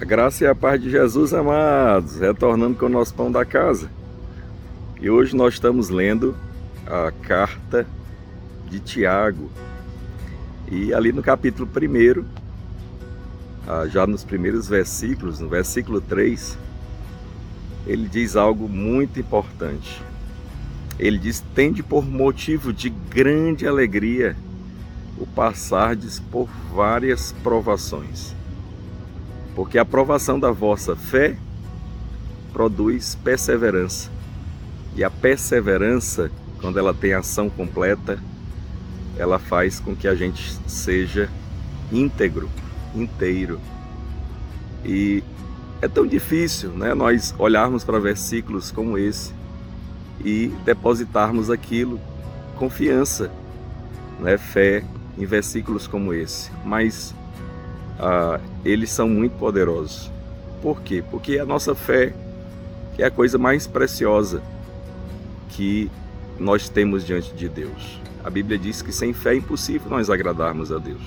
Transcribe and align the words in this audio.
A 0.00 0.04
graça 0.06 0.44
e 0.44 0.46
a 0.46 0.54
paz 0.54 0.80
de 0.80 0.88
Jesus, 0.88 1.34
amados, 1.34 2.18
retornando 2.18 2.74
com 2.74 2.86
o 2.86 2.88
nosso 2.88 3.12
pão 3.12 3.30
da 3.30 3.44
casa. 3.44 3.90
E 4.98 5.10
hoje 5.10 5.36
nós 5.36 5.52
estamos 5.52 5.90
lendo 5.90 6.34
a 6.86 7.12
carta 7.12 7.86
de 8.70 8.80
Tiago. 8.80 9.50
E 10.72 10.94
ali 10.94 11.12
no 11.12 11.22
capítulo 11.22 11.68
1, 11.68 12.24
ah, 13.68 13.86
já 13.88 14.06
nos 14.06 14.24
primeiros 14.24 14.66
versículos, 14.66 15.38
no 15.38 15.50
versículo 15.50 16.00
3, 16.00 16.56
ele 17.86 18.08
diz 18.08 18.36
algo 18.36 18.66
muito 18.70 19.20
importante. 19.20 20.02
Ele 20.98 21.18
diz: 21.18 21.44
Tende 21.54 21.82
por 21.82 22.06
motivo 22.06 22.72
de 22.72 22.88
grande 22.88 23.68
alegria 23.68 24.34
o 25.18 25.26
passardes 25.26 26.18
por 26.18 26.48
várias 26.72 27.32
provações 27.42 28.39
porque 29.60 29.76
a 29.76 29.82
aprovação 29.82 30.40
da 30.40 30.50
vossa 30.50 30.96
fé 30.96 31.36
produz 32.50 33.14
perseverança. 33.22 34.10
E 34.96 35.04
a 35.04 35.10
perseverança, 35.10 36.30
quando 36.62 36.78
ela 36.78 36.94
tem 36.94 37.12
ação 37.12 37.50
completa, 37.50 38.18
ela 39.18 39.38
faz 39.38 39.78
com 39.78 39.94
que 39.94 40.08
a 40.08 40.14
gente 40.14 40.58
seja 40.66 41.28
íntegro, 41.92 42.48
inteiro. 42.94 43.60
E 44.82 45.22
é 45.82 45.88
tão 45.88 46.06
difícil, 46.06 46.70
né, 46.70 46.94
nós 46.94 47.34
olharmos 47.38 47.84
para 47.84 48.00
versículos 48.00 48.72
como 48.72 48.96
esse 48.96 49.34
e 50.24 50.46
depositarmos 50.64 51.50
aquilo, 51.50 52.00
confiança, 52.56 53.30
né, 54.20 54.38
fé 54.38 54.82
em 55.18 55.26
versículos 55.26 55.86
como 55.86 56.14
esse. 56.14 56.50
Mas 56.64 57.14
ah, 58.00 58.40
eles 58.64 58.90
são 58.90 59.08
muito 59.08 59.36
poderosos. 59.36 60.10
Por 60.62 60.80
quê? 60.80 61.04
Porque 61.10 61.38
a 61.38 61.44
nossa 61.44 61.74
fé 61.74 62.14
é 62.98 63.04
a 63.04 63.10
coisa 63.10 63.36
mais 63.36 63.66
preciosa 63.66 64.42
que 65.50 65.90
nós 66.38 66.68
temos 66.68 67.04
diante 67.04 67.34
de 67.34 67.48
Deus. 67.48 68.00
A 68.24 68.30
Bíblia 68.30 68.58
diz 68.58 68.80
que 68.80 68.92
sem 68.92 69.12
fé 69.12 69.34
é 69.34 69.36
impossível 69.36 69.90
nós 69.90 70.08
agradarmos 70.08 70.72
a 70.72 70.78
Deus. 70.78 71.02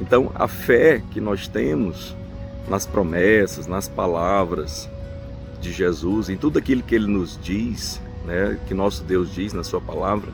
Então, 0.00 0.30
a 0.34 0.48
fé 0.48 1.02
que 1.10 1.20
nós 1.20 1.48
temos 1.48 2.14
nas 2.68 2.86
promessas, 2.86 3.66
nas 3.66 3.86
palavras 3.86 4.88
de 5.60 5.72
Jesus, 5.72 6.28
em 6.28 6.36
tudo 6.36 6.58
aquilo 6.58 6.82
que 6.82 6.94
ele 6.94 7.06
nos 7.06 7.38
diz, 7.42 8.00
né, 8.24 8.58
que 8.66 8.74
nosso 8.74 9.04
Deus 9.04 9.34
diz 9.34 9.52
na 9.52 9.64
sua 9.64 9.80
palavra, 9.80 10.30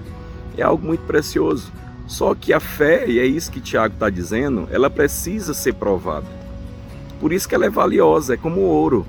é 0.57 0.63
algo 0.63 0.85
muito 0.85 1.05
precioso. 1.07 1.73
Só 2.07 2.35
que 2.35 2.53
a 2.53 2.61
fé, 2.61 3.09
e 3.09 3.19
é 3.19 3.25
isso 3.25 3.51
que 3.51 3.61
Tiago 3.61 3.95
está 3.95 4.11
dizendo, 4.11 4.69
ela 4.71 4.91
precisa 4.91 5.55
ser 5.55 5.75
provada. 5.75 6.27
Por 7.21 7.33
isso 7.33 7.49
que 7.49 7.55
ela 7.55 7.67
é 7.67 7.71
valiosa, 7.71 8.35
é 8.35 8.37
como 8.37 8.61
ouro. 8.61 9.07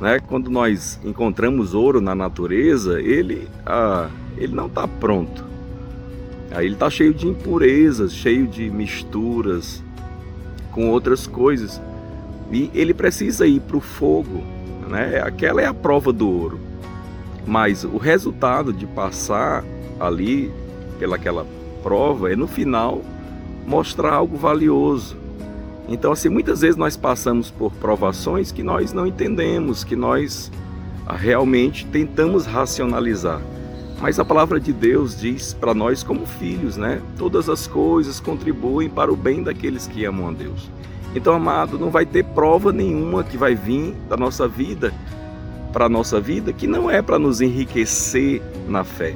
Né? 0.00 0.18
Quando 0.18 0.50
nós 0.50 0.98
encontramos 1.04 1.74
ouro 1.74 2.00
na 2.00 2.14
natureza, 2.14 3.00
ele, 3.00 3.48
ah, 3.64 4.08
ele 4.36 4.54
não 4.54 4.66
está 4.66 4.88
pronto. 4.88 5.44
Aí 6.50 6.66
ele 6.66 6.74
está 6.74 6.88
cheio 6.88 7.12
de 7.12 7.26
impurezas, 7.26 8.12
cheio 8.12 8.46
de 8.46 8.70
misturas 8.70 9.82
com 10.72 10.88
outras 10.88 11.26
coisas. 11.26 11.80
E 12.50 12.70
ele 12.74 12.94
precisa 12.94 13.46
ir 13.46 13.60
para 13.60 13.76
o 13.76 13.80
fogo. 13.80 14.42
Né? 14.88 15.20
Aquela 15.22 15.60
é 15.60 15.66
a 15.66 15.74
prova 15.74 16.12
do 16.12 16.28
ouro. 16.28 16.60
Mas 17.46 17.84
o 17.84 17.96
resultado 17.96 18.72
de 18.72 18.86
passar 18.86 19.64
ali 20.00 20.52
pelaquela 20.98 21.46
prova 21.84 22.32
é 22.32 22.36
no 22.36 22.48
final 22.48 23.02
mostrar 23.66 24.14
algo 24.14 24.38
valioso. 24.38 25.16
Então, 25.86 26.12
assim, 26.12 26.30
muitas 26.30 26.62
vezes 26.62 26.76
nós 26.76 26.96
passamos 26.96 27.50
por 27.50 27.70
provações 27.72 28.50
que 28.50 28.62
nós 28.62 28.94
não 28.94 29.06
entendemos, 29.06 29.84
que 29.84 29.94
nós 29.94 30.50
ah, 31.06 31.14
realmente 31.14 31.84
tentamos 31.86 32.46
racionalizar. 32.46 33.40
Mas 34.00 34.18
a 34.18 34.24
palavra 34.24 34.58
de 34.58 34.72
Deus 34.72 35.20
diz 35.20 35.52
para 35.52 35.74
nós 35.74 36.02
como 36.02 36.24
filhos, 36.24 36.78
né? 36.78 37.02
Todas 37.18 37.50
as 37.50 37.66
coisas 37.66 38.18
contribuem 38.18 38.88
para 38.88 39.12
o 39.12 39.16
bem 39.16 39.42
daqueles 39.42 39.86
que 39.86 40.06
amam 40.06 40.28
a 40.28 40.32
Deus. 40.32 40.70
Então, 41.14 41.34
amado, 41.34 41.78
não 41.78 41.90
vai 41.90 42.06
ter 42.06 42.24
prova 42.24 42.72
nenhuma 42.72 43.22
que 43.22 43.36
vai 43.36 43.54
vir 43.54 43.94
da 44.08 44.16
nossa 44.16 44.48
vida 44.48 44.92
para 45.72 45.84
a 45.84 45.88
nossa 45.88 46.20
vida 46.20 46.52
que 46.52 46.66
não 46.66 46.90
é 46.90 47.02
para 47.02 47.18
nos 47.18 47.40
enriquecer 47.40 48.42
na 48.66 48.84
fé. 48.84 49.14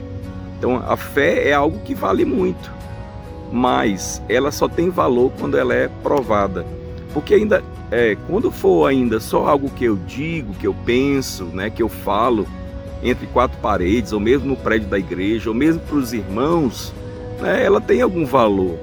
Então 0.59 0.77
a 0.77 0.97
fé 0.97 1.49
é 1.49 1.53
algo 1.53 1.79
que 1.81 1.95
vale 1.95 2.25
muito, 2.25 2.71
mas 3.53 4.21
ela 4.29 4.51
só 4.51 4.69
tem 4.69 4.91
valor 4.91 5.33
quando 5.39 5.57
ela 5.57 5.73
é 5.73 5.89
provada. 6.03 6.67
Porque 7.15 7.35
ainda 7.35 7.63
é, 7.91 8.17
quando 8.27 8.51
for 8.51 8.87
ainda 8.87 9.19
só 9.21 9.47
algo 9.47 9.71
que 9.71 9.85
eu 9.85 9.97
digo, 9.97 10.53
que 10.55 10.67
eu 10.67 10.75
penso, 10.85 11.45
né, 11.45 11.71
que 11.71 11.83
eu 11.83 11.89
falo 11.89 12.47
entre 13.03 13.27
quatro 13.29 13.59
paredes, 13.59 14.13
ou 14.13 14.21
mesmo 14.21 14.49
no 14.49 14.57
prédio 14.57 14.89
da 14.89 14.99
igreja, 14.99 15.49
ou 15.49 15.55
mesmo 15.55 15.81
para 15.81 15.97
os 15.97 16.13
irmãos, 16.13 16.93
né, 17.41 17.65
ela 17.65 17.81
tem 17.81 18.03
algum 18.03 18.27
valor. 18.27 18.77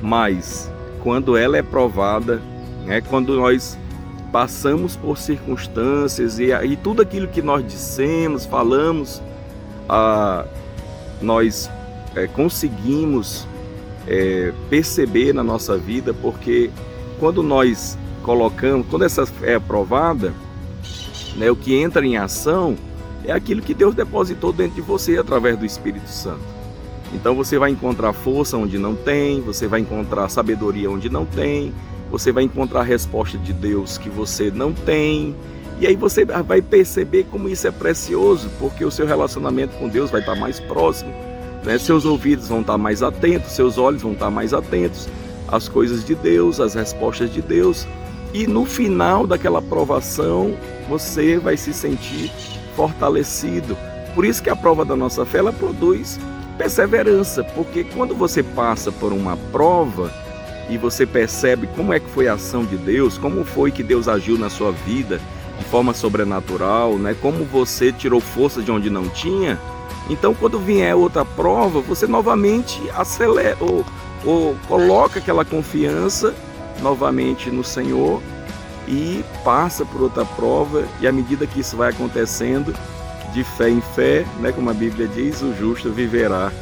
Mas 0.00 0.70
quando 1.02 1.36
ela 1.36 1.56
é 1.56 1.62
provada, 1.62 2.40
né, 2.84 3.00
quando 3.00 3.36
nós 3.36 3.78
passamos 4.32 4.96
por 4.96 5.18
circunstâncias 5.18 6.38
e, 6.38 6.46
e 6.46 6.76
tudo 6.76 7.02
aquilo 7.02 7.28
que 7.28 7.42
nós 7.42 7.64
dissemos, 7.64 8.46
falamos, 8.46 9.22
a 9.88 10.46
nós 11.22 11.70
é, 12.14 12.26
conseguimos 12.26 13.46
é, 14.06 14.52
perceber 14.68 15.32
na 15.32 15.42
nossa 15.42 15.76
vida, 15.78 16.12
porque 16.12 16.70
quando 17.18 17.42
nós 17.42 17.96
colocamos, 18.22 18.86
quando 18.88 19.04
essa 19.04 19.24
fé 19.26 19.52
é 19.52 19.54
aprovada, 19.54 20.32
né, 21.36 21.50
o 21.50 21.56
que 21.56 21.74
entra 21.74 22.04
em 22.04 22.16
ação 22.16 22.76
é 23.24 23.32
aquilo 23.32 23.62
que 23.62 23.74
Deus 23.74 23.94
depositou 23.94 24.52
dentro 24.52 24.74
de 24.74 24.80
você 24.80 25.16
através 25.16 25.56
do 25.56 25.64
Espírito 25.64 26.08
Santo. 26.08 26.42
Então 27.14 27.34
você 27.34 27.58
vai 27.58 27.70
encontrar 27.70 28.12
força 28.12 28.56
onde 28.56 28.78
não 28.78 28.94
tem, 28.94 29.40
você 29.40 29.66
vai 29.66 29.80
encontrar 29.80 30.28
sabedoria 30.28 30.90
onde 30.90 31.10
não 31.10 31.24
tem, 31.24 31.72
você 32.10 32.32
vai 32.32 32.44
encontrar 32.44 32.80
a 32.80 32.84
resposta 32.84 33.38
de 33.38 33.52
Deus 33.52 33.98
que 33.98 34.08
você 34.08 34.50
não 34.50 34.72
tem, 34.72 35.36
e 35.82 35.86
aí 35.88 35.96
você 35.96 36.24
vai 36.24 36.62
perceber 36.62 37.26
como 37.28 37.48
isso 37.48 37.66
é 37.66 37.72
precioso, 37.72 38.48
porque 38.60 38.84
o 38.84 38.90
seu 38.90 39.04
relacionamento 39.04 39.76
com 39.78 39.88
Deus 39.88 40.12
vai 40.12 40.20
estar 40.20 40.36
mais 40.36 40.60
próximo. 40.60 41.12
Né? 41.64 41.76
Seus 41.76 42.04
ouvidos 42.04 42.46
vão 42.46 42.60
estar 42.60 42.78
mais 42.78 43.02
atentos, 43.02 43.50
seus 43.50 43.78
olhos 43.78 44.00
vão 44.00 44.12
estar 44.12 44.30
mais 44.30 44.54
atentos 44.54 45.08
às 45.48 45.68
coisas 45.68 46.04
de 46.04 46.14
Deus, 46.14 46.60
às 46.60 46.74
respostas 46.74 47.32
de 47.32 47.42
Deus. 47.42 47.84
E 48.32 48.46
no 48.46 48.64
final 48.64 49.26
daquela 49.26 49.60
provação, 49.60 50.54
você 50.88 51.36
vai 51.36 51.56
se 51.56 51.74
sentir 51.74 52.30
fortalecido. 52.76 53.76
Por 54.14 54.24
isso 54.24 54.40
que 54.40 54.50
a 54.50 54.54
prova 54.54 54.84
da 54.84 54.94
nossa 54.94 55.26
fé 55.26 55.38
ela 55.38 55.52
produz 55.52 56.16
perseverança, 56.56 57.42
porque 57.42 57.82
quando 57.82 58.14
você 58.14 58.40
passa 58.40 58.92
por 58.92 59.12
uma 59.12 59.36
prova 59.50 60.12
e 60.70 60.78
você 60.78 61.04
percebe 61.04 61.66
como 61.74 61.92
é 61.92 61.98
que 61.98 62.08
foi 62.08 62.28
a 62.28 62.34
ação 62.34 62.64
de 62.64 62.76
Deus, 62.76 63.18
como 63.18 63.44
foi 63.44 63.72
que 63.72 63.82
Deus 63.82 64.06
agiu 64.06 64.38
na 64.38 64.48
sua 64.48 64.70
vida, 64.70 65.20
de 65.62 65.68
forma 65.68 65.94
sobrenatural, 65.94 66.98
né? 66.98 67.16
Como 67.20 67.44
você 67.44 67.92
tirou 67.92 68.20
força 68.20 68.60
de 68.60 68.70
onde 68.70 68.90
não 68.90 69.08
tinha. 69.08 69.58
Então, 70.10 70.34
quando 70.34 70.58
vier 70.58 70.94
outra 70.96 71.24
prova, 71.24 71.80
você 71.80 72.06
novamente 72.06 72.80
acelera 72.90 73.56
ou, 73.60 73.84
ou 74.24 74.56
coloca 74.66 75.20
aquela 75.20 75.44
confiança 75.44 76.34
novamente 76.80 77.48
no 77.48 77.62
Senhor 77.62 78.20
e 78.88 79.24
passa 79.44 79.84
por 79.84 80.02
outra 80.02 80.24
prova. 80.24 80.84
E 81.00 81.06
à 81.06 81.12
medida 81.12 81.46
que 81.46 81.60
isso 81.60 81.76
vai 81.76 81.90
acontecendo, 81.90 82.74
de 83.32 83.44
fé 83.44 83.70
em 83.70 83.80
fé, 83.80 84.26
né? 84.40 84.50
Como 84.50 84.68
a 84.68 84.74
Bíblia 84.74 85.06
diz, 85.06 85.40
o 85.42 85.54
justo 85.54 85.90
viverá 85.92 86.52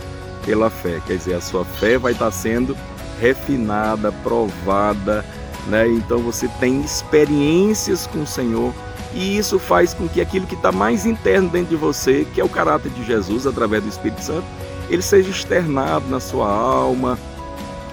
pela 0.44 0.68
fé. 0.68 1.00
Quer 1.06 1.16
dizer, 1.16 1.34
a 1.34 1.40
sua 1.40 1.64
fé 1.64 1.96
vai 1.96 2.12
estar 2.12 2.30
sendo 2.30 2.76
refinada, 3.18 4.12
provada, 4.12 5.24
né? 5.68 5.88
Então 5.88 6.18
você 6.18 6.46
tem 6.60 6.82
experiências 6.82 8.06
com 8.06 8.22
o 8.22 8.26
Senhor 8.26 8.74
e 9.14 9.36
isso 9.36 9.58
faz 9.58 9.92
com 9.92 10.08
que 10.08 10.20
aquilo 10.20 10.46
que 10.46 10.54
está 10.54 10.70
mais 10.70 11.04
interno 11.04 11.48
dentro 11.48 11.70
de 11.70 11.76
você, 11.76 12.26
que 12.32 12.40
é 12.40 12.44
o 12.44 12.48
caráter 12.48 12.90
de 12.92 13.04
Jesus 13.04 13.46
através 13.46 13.82
do 13.82 13.88
Espírito 13.88 14.22
Santo, 14.22 14.44
ele 14.88 15.02
seja 15.02 15.30
externado 15.30 16.06
na 16.08 16.20
sua 16.20 16.48
alma, 16.48 17.18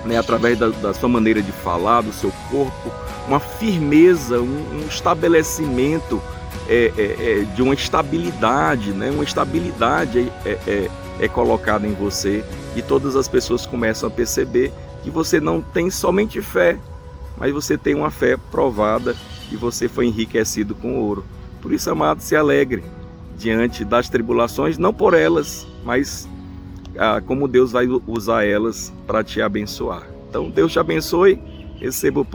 né, 0.05 0.17
através 0.17 0.57
da, 0.57 0.69
da 0.69 0.93
sua 0.93 1.09
maneira 1.09 1.41
de 1.41 1.51
falar, 1.51 2.01
do 2.01 2.13
seu 2.13 2.31
corpo, 2.49 2.91
uma 3.27 3.39
firmeza, 3.39 4.39
um, 4.39 4.83
um 4.83 4.87
estabelecimento 4.87 6.21
é, 6.69 6.91
é, 6.97 7.01
é, 7.01 7.43
de 7.55 7.61
uma 7.61 7.73
estabilidade, 7.73 8.91
né, 8.91 9.09
uma 9.11 9.23
estabilidade 9.23 10.31
é, 10.45 10.57
é, 10.67 10.89
é 11.19 11.27
colocada 11.27 11.87
em 11.87 11.93
você 11.93 12.43
e 12.75 12.81
todas 12.81 13.15
as 13.15 13.27
pessoas 13.27 13.65
começam 13.65 14.07
a 14.07 14.11
perceber 14.11 14.71
que 15.03 15.09
você 15.09 15.39
não 15.39 15.61
tem 15.61 15.89
somente 15.89 16.41
fé, 16.41 16.77
mas 17.37 17.53
você 17.53 17.77
tem 17.77 17.95
uma 17.95 18.11
fé 18.11 18.37
provada 18.51 19.15
e 19.51 19.55
você 19.55 19.87
foi 19.87 20.07
enriquecido 20.07 20.75
com 20.75 20.99
ouro. 20.99 21.25
Por 21.61 21.73
isso, 21.73 21.89
amado, 21.89 22.21
se 22.21 22.35
alegre 22.35 22.83
diante 23.37 23.85
das 23.85 24.09
tribulações, 24.09 24.77
não 24.77 24.93
por 24.93 25.13
elas, 25.13 25.67
mas 25.83 26.27
ah, 26.97 27.21
como 27.21 27.47
Deus 27.47 27.71
vai 27.71 27.87
usar 28.07 28.45
elas 28.45 28.91
para 29.05 29.23
te 29.23 29.41
abençoar. 29.41 30.07
Então, 30.29 30.49
Deus 30.49 30.71
te 30.71 30.79
abençoe, 30.79 31.39
receba 31.79 32.19
o 32.19 32.25